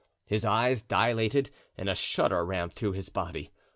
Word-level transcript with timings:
His 0.25 0.43
eyes 0.43 0.81
dilated 0.81 1.51
and 1.77 1.87
a 1.87 1.93
shudder 1.93 2.43
ran 2.43 2.71
through 2.71 2.93
his 2.93 3.09
body. 3.09 3.51